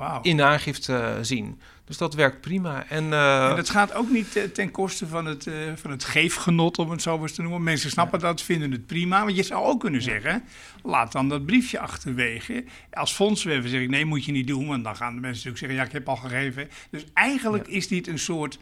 wow. 0.00 0.26
in 0.26 0.36
de 0.36 0.42
aangifte 0.42 1.18
zien. 1.20 1.60
Dus 1.84 1.98
dat 1.98 2.14
werkt 2.14 2.40
prima. 2.40 2.84
En, 2.88 3.04
uh, 3.04 3.50
en 3.50 3.56
het 3.56 3.70
gaat 3.70 3.94
ook 3.94 4.10
niet 4.10 4.54
ten 4.54 4.70
koste 4.70 5.06
van 5.06 5.26
het, 5.26 5.46
uh, 5.46 5.54
van 5.74 5.90
het 5.90 6.04
geefgenot, 6.04 6.78
om 6.78 6.90
het 6.90 7.02
zo 7.02 7.22
eens 7.22 7.32
te 7.32 7.42
noemen. 7.42 7.62
Mensen 7.62 7.90
snappen 7.90 8.20
ja. 8.20 8.26
dat, 8.26 8.42
vinden 8.42 8.70
het 8.70 8.86
prima. 8.86 9.24
Maar 9.24 9.32
je 9.32 9.42
zou 9.42 9.64
ook 9.64 9.80
kunnen 9.80 10.02
zeggen, 10.02 10.44
laat 10.82 11.12
dan 11.12 11.28
dat 11.28 11.46
briefje 11.46 11.78
achterwege. 11.78 12.64
Als 12.92 13.12
fondswerver 13.12 13.70
zeg 13.70 13.80
ik, 13.80 13.88
nee, 13.88 14.04
moet 14.04 14.24
je 14.24 14.32
niet 14.32 14.46
doen. 14.46 14.66
Want 14.66 14.84
dan 14.84 14.96
gaan 14.96 15.14
de 15.14 15.20
mensen 15.20 15.50
natuurlijk 15.50 15.58
zeggen, 15.58 15.78
ja, 15.78 15.84
ik 15.84 15.92
heb 15.92 16.08
al 16.08 16.28
gegeven. 16.28 16.68
Dus 16.90 17.04
eigenlijk 17.14 17.66
ja. 17.66 17.72
is 17.72 17.88
dit 17.88 18.06
een 18.06 18.18
soort 18.18 18.58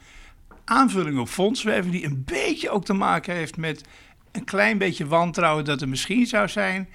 aanvulling 0.64 1.18
op 1.18 1.28
fondswerven... 1.28 1.90
die 1.90 2.04
een 2.04 2.22
beetje 2.24 2.70
ook 2.70 2.84
te 2.84 2.92
maken 2.92 3.34
heeft 3.34 3.56
met 3.56 3.84
een 4.32 4.44
klein 4.44 4.78
beetje 4.78 5.06
wantrouwen... 5.06 5.64
dat 5.64 5.80
er 5.80 5.88
misschien 5.88 6.26
zou 6.26 6.48
zijn 6.48 6.88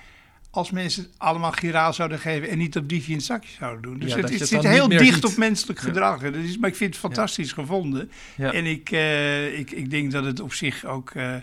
als 0.54 0.72
mensen 0.72 1.08
allemaal 1.18 1.52
giraal 1.52 1.94
zouden 1.94 2.20
geven 2.20 2.50
en 2.50 2.58
niet 2.58 2.74
dat 2.74 2.88
briefje 2.88 3.12
in 3.12 3.18
het 3.18 3.26
zakje 3.26 3.56
zouden 3.58 3.82
doen. 3.82 4.00
Dus 4.00 4.14
ja, 4.14 4.20
het, 4.20 4.40
het 4.40 4.48
zit 4.48 4.64
heel 4.64 4.88
dicht 4.88 5.14
ziet. 5.14 5.26
op 5.26 5.38
menselijk 5.38 5.80
gedrag. 5.80 6.22
Ja. 6.22 6.30
Dus, 6.30 6.58
maar 6.58 6.70
ik 6.70 6.76
vind 6.76 6.90
het 6.90 7.00
fantastisch 7.00 7.50
ja. 7.50 7.54
gevonden. 7.54 8.12
En 8.38 8.66
ik, 8.66 8.92
uh, 8.92 9.60
ik, 9.60 9.72
ik 9.72 9.90
denk 9.90 10.12
dat 10.12 10.26
het 10.26 10.40
op 10.40 10.54
zich 10.54 10.86
ook 10.86 11.14
uh, 11.14 11.36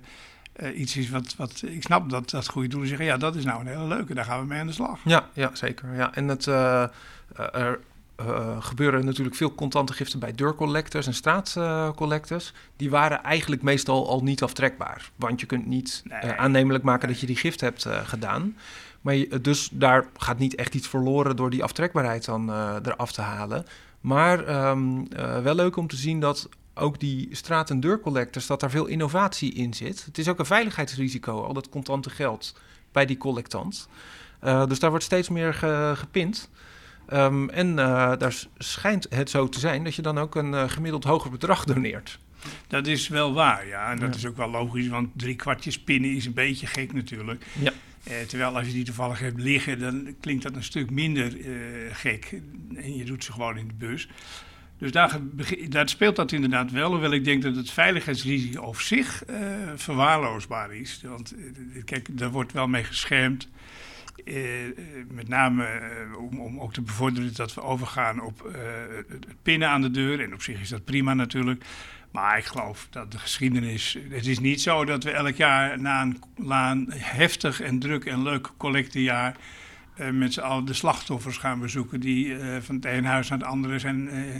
uh, 0.62 0.78
iets 0.80 0.96
is 0.96 1.10
wat, 1.10 1.34
wat... 1.36 1.62
Ik 1.66 1.82
snap 1.82 2.10
dat, 2.10 2.30
dat 2.30 2.48
goede 2.48 2.68
doelen 2.68 2.88
zeggen, 2.88 3.06
ja, 3.06 3.16
dat 3.16 3.36
is 3.36 3.44
nou 3.44 3.60
een 3.60 3.66
hele 3.66 3.86
leuke. 3.86 4.14
Daar 4.14 4.24
gaan 4.24 4.40
we 4.40 4.46
mee 4.46 4.60
aan 4.60 4.66
de 4.66 4.72
slag. 4.72 5.00
Ja, 5.04 5.28
ja 5.32 5.50
zeker. 5.52 5.94
Ja. 5.94 6.14
En 6.14 6.28
het... 6.28 6.46
er 6.46 7.80
gebeuren 8.58 9.04
natuurlijk 9.04 9.36
veel 9.36 9.54
contante 9.54 9.92
giften 9.92 10.18
bij 10.18 10.34
deurcollectors 10.34 11.06
en 11.06 11.14
straatcollectors. 11.14 12.52
die 12.76 12.90
waren 12.90 13.22
eigenlijk 13.22 13.62
meestal 13.62 14.08
al 14.08 14.22
niet 14.22 14.42
aftrekbaar. 14.42 15.10
Want 15.16 15.40
je 15.40 15.46
kunt 15.46 15.66
niet 15.66 16.02
nee. 16.04 16.32
aannemelijk 16.32 16.84
maken 16.84 17.08
dat 17.08 17.20
je 17.20 17.26
die 17.26 17.36
gift 17.36 17.60
hebt 17.60 17.86
gedaan. 18.04 18.56
Maar 19.00 19.14
je, 19.14 19.40
dus 19.40 19.68
daar 19.72 20.06
gaat 20.16 20.38
niet 20.38 20.54
echt 20.54 20.74
iets 20.74 20.88
verloren 20.88 21.36
door 21.36 21.50
die 21.50 21.62
aftrekbaarheid 21.62 22.24
dan 22.24 22.50
eraf 22.82 23.12
te 23.12 23.22
halen. 23.22 23.64
Maar 24.00 24.68
um, 24.70 24.98
uh, 24.98 25.38
wel 25.38 25.54
leuk 25.54 25.76
om 25.76 25.86
te 25.86 25.96
zien 25.96 26.20
dat 26.20 26.48
ook 26.74 27.00
die 27.00 27.28
straat- 27.32 27.70
en 27.70 27.80
deurcollectors, 27.80 28.46
dat 28.46 28.60
daar 28.60 28.70
veel 28.70 28.86
innovatie 28.86 29.54
in 29.54 29.74
zit. 29.74 30.04
Het 30.04 30.18
is 30.18 30.28
ook 30.28 30.38
een 30.38 30.46
veiligheidsrisico, 30.46 31.42
al 31.42 31.52
dat 31.52 31.68
contante 31.68 32.10
geld 32.10 32.54
bij 32.92 33.06
die 33.06 33.16
collectant. 33.16 33.88
Uh, 34.44 34.66
dus 34.66 34.78
daar 34.78 34.90
wordt 34.90 35.04
steeds 35.04 35.28
meer 35.28 35.54
ge, 35.54 35.92
gepind. 35.96 36.50
Um, 37.12 37.50
en 37.50 37.76
daar 37.76 38.44
schijnt 38.58 39.06
het 39.10 39.30
zo 39.30 39.48
te 39.48 39.58
zijn 39.58 39.84
dat 39.84 39.94
je 39.94 40.02
dan 40.02 40.18
ook 40.18 40.34
een 40.34 40.70
gemiddeld 40.70 41.04
hoger 41.04 41.30
bedrag 41.30 41.64
doneert. 41.64 42.18
Dat 42.66 42.86
is 42.86 43.08
wel 43.08 43.32
waar, 43.32 43.66
ja. 43.66 43.90
En 43.90 43.98
dat 43.98 44.08
ja. 44.08 44.16
is 44.16 44.26
ook 44.26 44.36
wel 44.36 44.50
logisch, 44.50 44.88
want 44.88 45.08
drie 45.16 45.36
kwartjes 45.36 45.80
pinnen 45.80 46.14
is 46.14 46.26
een 46.26 46.32
beetje 46.32 46.66
gek 46.66 46.92
natuurlijk. 46.92 47.44
Ja. 47.58 47.72
Uh, 48.08 48.20
terwijl 48.20 48.56
als 48.56 48.66
je 48.66 48.72
die 48.72 48.84
toevallig 48.84 49.18
hebt 49.18 49.40
liggen, 49.40 49.78
dan 49.78 50.14
klinkt 50.20 50.42
dat 50.42 50.56
een 50.56 50.62
stuk 50.62 50.90
minder 50.90 51.36
uh, 51.36 51.46
gek. 51.92 52.40
En 52.74 52.96
je 52.96 53.04
doet 53.04 53.24
ze 53.24 53.32
gewoon 53.32 53.58
in 53.58 53.66
de 53.66 53.74
bus. 53.74 54.08
Dus 54.78 54.92
daar, 54.92 55.18
daar, 55.68 55.88
speelt 55.88 56.16
dat 56.16 56.32
inderdaad 56.32 56.70
wel. 56.70 56.90
Hoewel 56.90 57.12
ik 57.12 57.24
denk 57.24 57.42
dat 57.42 57.56
het 57.56 57.70
veiligheidsrisico 57.70 58.62
op 58.62 58.80
zich 58.80 59.22
uh, 59.30 59.36
verwaarloosbaar 59.74 60.74
is. 60.74 61.00
Want 61.04 61.34
kijk, 61.84 62.18
daar 62.18 62.30
wordt 62.30 62.52
wel 62.52 62.68
mee 62.68 62.84
geschermd. 62.84 63.48
Met 65.08 65.28
name 65.28 65.80
om, 66.18 66.40
om, 66.40 66.60
ook 66.60 66.72
te 66.72 66.82
bevorderen 66.82 67.34
dat 67.34 67.54
we 67.54 67.62
overgaan 67.62 68.22
op 68.22 68.50
het 69.08 69.42
pinnen 69.42 69.68
aan 69.68 69.82
de 69.82 69.90
deur. 69.90 70.20
En 70.20 70.34
op 70.34 70.42
zich 70.42 70.60
is 70.60 70.68
dat 70.68 70.84
prima 70.84 71.14
natuurlijk. 71.14 71.64
Maar 72.10 72.38
ik 72.38 72.44
geloof 72.44 72.86
dat 72.90 73.12
de 73.12 73.18
geschiedenis. 73.18 73.96
Het 74.08 74.26
is 74.26 74.38
niet 74.38 74.60
zo 74.60 74.84
dat 74.84 75.04
we 75.04 75.10
elk 75.10 75.34
jaar 75.34 75.80
na 75.80 76.02
een, 76.02 76.22
na 76.36 76.70
een 76.70 76.92
heftig 76.92 77.60
en 77.60 77.78
druk 77.78 78.04
en 78.04 78.22
leuk 78.22 78.50
collectejaar. 78.56 79.36
Uh, 80.00 80.10
met 80.10 80.32
z'n 80.32 80.40
allen 80.40 80.64
de 80.64 80.72
slachtoffers 80.72 81.36
gaan 81.36 81.60
bezoeken. 81.60 82.00
die 82.00 82.26
uh, 82.26 82.56
van 82.60 82.74
het 82.74 82.84
ene 82.84 83.06
huis 83.08 83.28
naar 83.28 83.38
het 83.38 83.46
andere 83.46 83.78
zijn 83.78 84.14
uh, 84.14 84.34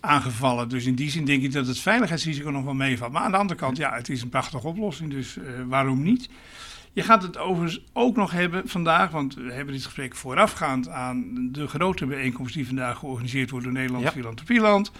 aangevallen. 0.00 0.68
Dus 0.68 0.84
in 0.84 0.94
die 0.94 1.10
zin 1.10 1.24
denk 1.24 1.42
ik 1.42 1.52
dat 1.52 1.66
het 1.66 1.78
veiligheidsrisico 1.78 2.50
nog 2.50 2.64
wel 2.64 2.74
meevalt. 2.74 3.12
Maar 3.12 3.22
aan 3.22 3.30
de 3.30 3.36
andere 3.36 3.58
kant, 3.58 3.76
ja, 3.76 3.94
het 3.94 4.08
is 4.08 4.22
een 4.22 4.28
prachtige 4.28 4.66
oplossing. 4.66 5.10
Dus 5.10 5.36
waarom 5.66 6.02
niet? 6.02 6.28
Je 6.92 7.02
gaat 7.02 7.22
het 7.22 7.38
overigens 7.38 7.84
ook 7.92 8.16
nog 8.16 8.30
hebben 8.30 8.68
vandaag, 8.68 9.10
want 9.10 9.34
we 9.34 9.52
hebben 9.52 9.74
dit 9.74 9.84
gesprek 9.84 10.14
voorafgaand 10.14 10.88
aan 10.88 11.48
de 11.52 11.68
grote 11.68 12.06
bijeenkomst 12.06 12.54
die 12.54 12.66
vandaag 12.66 12.98
georganiseerd 12.98 13.50
wordt 13.50 13.64
door 13.64 13.74
Nederland, 13.74 14.04
ja. 14.04 14.10
Filantropieland. 14.10 14.92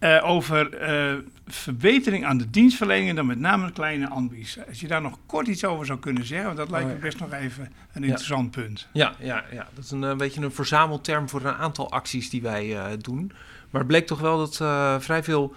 Uh, 0.00 0.20
over 0.24 0.90
uh, 0.90 1.18
verbetering 1.46 2.24
aan 2.24 2.38
de 2.38 2.50
dienstverlening 2.50 3.08
en 3.08 3.14
dan 3.14 3.26
met 3.26 3.38
name 3.38 3.72
kleine 3.72 4.08
ambies. 4.08 4.58
Als 4.68 4.80
je 4.80 4.88
daar 4.88 5.02
nog 5.02 5.18
kort 5.26 5.46
iets 5.46 5.64
over 5.64 5.86
zou 5.86 5.98
kunnen 5.98 6.24
zeggen, 6.24 6.46
want 6.46 6.58
dat 6.58 6.70
lijkt 6.70 6.86
me 6.86 6.92
oh, 6.92 6.98
ja. 6.98 7.04
best 7.04 7.20
nog 7.20 7.32
even 7.32 7.72
een 7.92 8.02
interessant 8.02 8.54
ja. 8.54 8.62
punt. 8.62 8.88
Ja, 8.92 9.14
ja, 9.18 9.44
ja, 9.52 9.68
dat 9.74 9.84
is 9.84 9.90
een, 9.90 10.02
een 10.02 10.16
beetje 10.16 10.40
een 10.40 10.52
verzamelterm 10.52 11.28
voor 11.28 11.44
een 11.44 11.54
aantal 11.54 11.90
acties 11.90 12.30
die 12.30 12.42
wij 12.42 12.66
uh, 12.66 12.84
doen. 12.98 13.32
Maar 13.70 13.80
het 13.80 13.90
bleek 13.90 14.06
toch 14.06 14.20
wel 14.20 14.38
dat 14.38 14.56
vrij 15.02 15.22
veel 15.22 15.54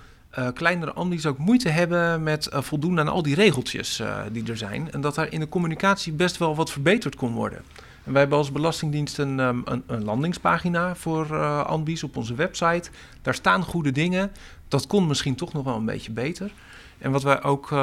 kleinere 0.54 0.94
ambies 0.94 1.26
ook 1.26 1.38
moeite 1.38 1.70
hebben 1.70 2.24
met 2.24 2.48
voldoen 2.52 3.00
aan 3.00 3.08
al 3.08 3.22
die 3.22 3.36
regeltjes 3.36 4.02
die 4.32 4.48
er 4.48 4.58
zijn. 4.58 4.92
En 4.92 5.02
dat 5.02 5.16
daar 5.16 5.32
in 5.32 5.40
de 5.40 5.50
communicatie 5.50 6.14
best 6.14 6.38
wel 6.38 6.56
wat 6.56 6.72
verbeterd 6.72 7.16
kon 7.16 7.34
worden. 7.34 7.62
En 8.04 8.12
wij 8.12 8.22
hebben 8.22 8.38
als 8.38 8.52
Belastingdienst 8.52 9.18
een, 9.18 9.40
um, 9.40 9.62
een, 9.66 9.84
een 9.88 10.04
landingspagina 10.04 10.96
voor 10.96 11.28
uh, 11.32 11.66
Anbies 11.66 12.04
op 12.04 12.18
onze 12.18 12.36
website. 12.36 12.90
Daar 13.22 13.36
staan 13.36 13.64
goede 13.64 13.92
dingen. 13.92 14.32
Dat 14.68 14.88
kon 14.88 15.08
misschien 15.08 15.36
toch 15.36 15.54
nog 15.54 15.64
wel 15.64 15.76
een 15.76 15.86
beetje 15.86 16.12
beter. 16.12 16.52
En 16.98 17.12
wat 17.12 17.24
wij 17.24 17.44
ook 17.44 17.76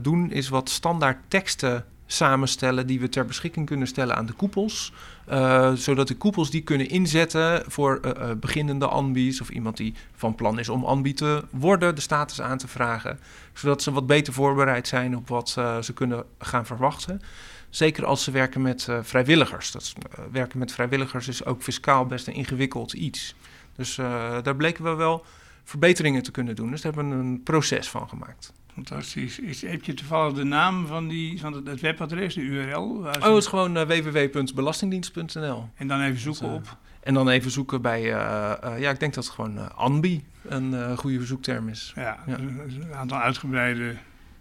doen 0.00 0.30
is 0.30 0.48
wat 0.48 0.68
standaard 0.68 1.18
teksten 1.28 1.84
samenstellen 2.06 2.86
die 2.86 3.00
we 3.00 3.08
ter 3.08 3.24
beschikking 3.24 3.66
kunnen 3.66 3.86
stellen 3.86 4.16
aan 4.16 4.26
de 4.26 4.32
koepels. 4.32 4.92
Uh, 5.30 5.72
zodat 5.72 6.08
de 6.08 6.16
koepels 6.16 6.50
die 6.50 6.62
kunnen 6.62 6.88
inzetten 6.88 7.62
voor 7.66 8.00
uh, 8.04 8.10
uh, 8.18 8.30
beginnende 8.36 8.86
ambies 8.86 9.40
of 9.40 9.48
iemand 9.48 9.76
die 9.76 9.94
van 10.14 10.34
plan 10.34 10.58
is 10.58 10.68
om 10.68 10.84
ambi 10.84 11.14
te 11.14 11.44
worden, 11.50 11.94
de 11.94 12.00
status 12.00 12.40
aan 12.40 12.58
te 12.58 12.68
vragen. 12.68 13.18
Zodat 13.52 13.82
ze 13.82 13.92
wat 13.92 14.06
beter 14.06 14.32
voorbereid 14.32 14.88
zijn 14.88 15.16
op 15.16 15.28
wat 15.28 15.48
ze 15.80 15.92
kunnen 15.94 16.24
gaan 16.38 16.66
verwachten. 16.66 17.22
Zeker 17.70 18.04
als 18.04 18.24
ze 18.24 18.30
werken 18.30 18.62
met 18.62 18.88
vrijwilligers. 19.02 19.70
Dat, 19.70 19.92
werken 20.30 20.58
met 20.58 20.72
vrijwilligers 20.72 21.28
is 21.28 21.44
ook 21.44 21.62
fiscaal 21.62 22.06
best 22.06 22.26
een 22.26 22.34
ingewikkeld 22.34 22.92
iets. 22.92 23.34
Dus 23.76 23.94
daar 24.42 24.56
bleken 24.56 24.84
we 24.84 24.94
wel 24.94 25.24
verbeteringen 25.64 26.22
te 26.22 26.30
kunnen 26.30 26.56
doen. 26.56 26.70
Dus 26.70 26.80
daar 26.80 26.92
hebben 26.92 27.18
we 27.18 27.24
een 27.24 27.42
proces 27.42 27.88
van 27.88 28.08
gemaakt. 28.08 28.52
Fantastisch. 28.76 29.38
Is, 29.38 29.62
heb 29.62 29.84
je 29.84 29.94
toevallig 29.94 30.34
de 30.34 30.44
naam 30.44 30.86
van, 30.86 31.08
die, 31.08 31.40
van 31.40 31.52
het, 31.52 31.66
het 31.66 31.80
webadres, 31.80 32.34
de 32.34 32.40
URL? 32.40 32.82
Oh, 32.82 33.12
het 33.12 33.24
is 33.24 33.46
gewoon 33.46 33.86
www.belastingdienst.nl. 33.86 35.68
En 35.74 35.88
dan 35.88 36.00
even 36.00 36.20
zoeken 36.20 36.48
dus, 36.48 36.56
op? 36.56 36.76
En 37.00 37.14
dan 37.14 37.28
even 37.28 37.50
zoeken 37.50 37.82
bij, 37.82 38.02
ja, 38.02 38.90
ik 38.90 39.00
denk 39.00 39.14
dat 39.14 39.24
het 39.24 39.32
gewoon 39.34 39.76
ANBI 39.76 40.24
een 40.48 40.96
goede 40.96 41.24
zoekterm 41.24 41.68
is. 41.68 41.92
Ja, 41.94 42.18
ja. 42.26 42.36
Dus 42.36 42.74
een 42.74 42.94
aantal 42.94 43.18
uitgebreide 43.18 43.94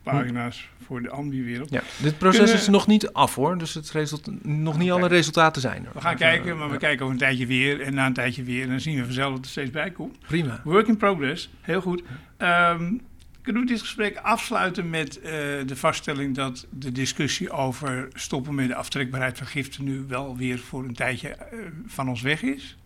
pagina's 0.04 0.70
voor 0.86 1.02
de 1.02 1.10
ambi-wereld. 1.10 1.70
Ja, 1.70 1.82
dit 1.98 2.18
proces 2.18 2.40
Kunnen... 2.40 2.56
is 2.56 2.68
nog 2.68 2.88
niet 2.88 3.14
af 3.14 3.36
hoor, 3.36 3.58
dus 3.58 3.74
het 3.74 3.94
nog 4.44 4.78
niet 4.78 4.92
okay. 4.92 5.02
alle 5.02 5.08
resultaten 5.08 5.62
zijn 5.62 5.86
er. 5.86 5.92
We 5.94 6.02
gaan 6.02 6.16
kijken, 6.16 6.58
maar 6.58 6.68
we 6.68 6.74
ja. 6.74 6.80
kijken 6.80 7.02
over 7.02 7.14
een 7.14 7.22
tijdje 7.22 7.46
weer 7.46 7.82
en 7.82 7.94
na 7.94 8.06
een 8.06 8.14
tijdje 8.14 8.44
weer 8.44 8.64
en 8.64 8.70
dan 8.70 8.80
zien 8.80 8.98
we 8.98 9.04
vanzelf 9.04 9.36
dat 9.36 9.46
er 9.46 9.52
steeds 9.52 9.72
bij 9.72 9.92
komt. 9.92 10.20
Prima. 10.20 10.62
Work 10.64 10.88
in 10.88 10.98
progress, 10.98 11.50
heel 11.62 11.82
goed. 11.82 12.04
Um, 12.38 13.02
kunnen 13.46 13.64
we 13.64 13.68
dit 13.68 13.80
gesprek 13.80 14.18
afsluiten 14.18 14.90
met 14.90 15.18
uh, 15.18 15.24
de 15.66 15.76
vaststelling 15.76 16.36
dat 16.36 16.66
de 16.70 16.92
discussie 16.92 17.52
over 17.52 18.08
stoppen 18.14 18.56
met 18.56 18.68
de 18.68 18.76
aftrekbaarheid 18.76 19.38
van 19.38 19.48
giften 19.48 19.84
nu 19.84 20.06
wel 20.08 20.38
weer 20.38 20.60
voor 20.60 20.84
een 20.84 20.94
tijdje 20.94 21.38
uh, 21.54 21.60
van 21.86 22.10
ons 22.10 22.22
weg 22.22 22.42
is? 22.42 22.78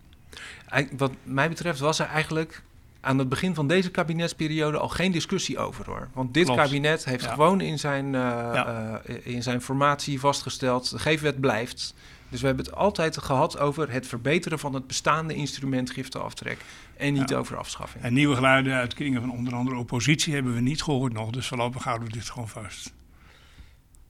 Wat 0.96 1.12
mij 1.22 1.48
betreft 1.48 1.78
was 1.78 1.98
er 1.98 2.06
eigenlijk 2.06 2.62
aan 3.00 3.18
het 3.18 3.28
begin 3.28 3.54
van 3.54 3.66
deze 3.66 3.90
kabinetsperiode 3.90 4.78
al 4.78 4.88
geen 4.88 5.12
discussie 5.12 5.58
over 5.58 5.86
hoor. 5.86 6.08
Want 6.12 6.34
dit 6.34 6.54
kabinet 6.54 7.04
heeft 7.04 7.26
gewoon 7.26 7.60
in 7.60 7.78
zijn, 7.78 8.14
uh, 8.14 8.94
in 9.22 9.42
zijn 9.42 9.60
formatie 9.60 10.20
vastgesteld: 10.20 10.90
de 10.90 10.98
geefwet 10.98 11.40
blijft. 11.40 11.94
Dus 12.30 12.40
we 12.40 12.46
hebben 12.46 12.64
het 12.64 12.74
altijd 12.74 13.18
gehad 13.18 13.58
over 13.58 13.90
het 13.92 14.06
verbeteren 14.06 14.58
van 14.58 14.74
het 14.74 14.86
bestaande 14.86 15.34
instrument 15.34 15.90
giftenaftrek. 15.90 16.58
En 16.96 17.12
niet 17.12 17.34
over 17.34 17.56
afschaffing. 17.56 18.04
En 18.04 18.12
nieuwe 18.12 18.34
geluiden 18.34 18.74
uit 18.74 18.94
kringen 18.94 19.20
van 19.20 19.32
onder 19.32 19.54
andere 19.54 19.76
oppositie 19.76 20.34
hebben 20.34 20.54
we 20.54 20.60
niet 20.60 20.82
gehoord 20.82 21.12
nog. 21.12 21.30
Dus 21.30 21.48
voorlopig 21.48 21.84
houden 21.84 22.08
we 22.08 22.14
dit 22.14 22.30
gewoon 22.30 22.48
vast. 22.48 22.92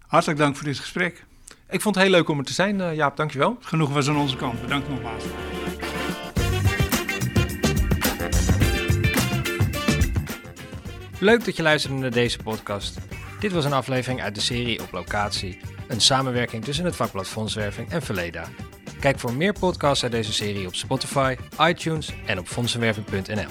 Hartelijk 0.07 0.39
dank 0.39 0.57
voor 0.57 0.67
dit 0.67 0.79
gesprek. 0.79 1.25
Ik 1.71 1.81
vond 1.81 1.95
het 1.95 2.05
heel 2.05 2.13
leuk 2.13 2.29
om 2.29 2.39
er 2.39 2.45
te 2.45 2.53
zijn, 2.53 2.79
uh, 2.79 2.95
Jaap. 2.95 3.17
Dankjewel. 3.17 3.57
Genoeg 3.61 3.91
was 3.91 4.09
aan 4.09 4.17
onze 4.17 4.37
kant. 4.37 4.61
Bedankt 4.61 4.89
nogmaals. 4.89 5.25
Leuk 11.19 11.45
dat 11.45 11.57
je 11.57 11.63
luisterde 11.63 11.97
naar 11.97 12.11
deze 12.11 12.39
podcast. 12.39 12.99
Dit 13.41 13.53
was 13.53 13.65
een 13.65 13.73
aflevering 13.73 14.23
uit 14.23 14.35
de 14.35 14.41
serie 14.41 14.83
Op 14.83 14.93
Locatie. 14.93 15.59
Een 15.89 16.01
samenwerking 16.01 16.65
tussen 16.65 16.85
het 16.85 16.97
vakblad 16.97 17.29
Fondswerving 17.29 17.91
en 17.91 18.03
Verleda. 18.03 18.45
Kijk 19.01 19.19
voor 19.19 19.33
meer 19.33 19.53
podcasts 19.53 20.03
uit 20.03 20.13
deze 20.13 20.33
serie 20.33 20.67
op 20.67 20.75
Spotify, 20.75 21.37
iTunes 21.61 22.13
en 22.27 22.39
op 22.39 22.47
fondsenwerving.nl. 22.47 23.49